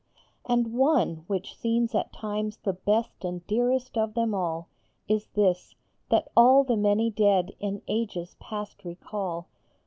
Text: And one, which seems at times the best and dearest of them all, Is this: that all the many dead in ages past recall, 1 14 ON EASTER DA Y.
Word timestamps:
And 0.49 0.73
one, 0.73 1.25
which 1.27 1.55
seems 1.59 1.93
at 1.93 2.11
times 2.11 2.57
the 2.57 2.73
best 2.73 3.23
and 3.23 3.45
dearest 3.45 3.95
of 3.99 4.15
them 4.15 4.33
all, 4.33 4.67
Is 5.07 5.27
this: 5.35 5.75
that 6.09 6.31
all 6.35 6.63
the 6.63 6.75
many 6.75 7.11
dead 7.11 7.51
in 7.59 7.83
ages 7.87 8.35
past 8.39 8.83
recall, 8.83 9.21
1 9.21 9.25
14 9.25 9.25
ON 9.27 9.41
EASTER 9.41 9.61
DA 9.61 9.67
Y. 9.67 9.69